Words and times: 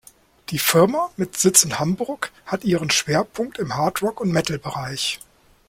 Die 0.49 0.57
Firma 0.57 1.11
mit 1.15 1.37
Sitz 1.37 1.61
in 1.63 1.77
Hamburg 1.77 2.31
hat 2.47 2.63
ihren 2.63 2.89
Schwerpunkt 2.89 3.59
im 3.59 3.75
Hard 3.75 4.01
Rock- 4.01 4.19
und 4.19 4.31
Metal-Bereich. 4.31 5.19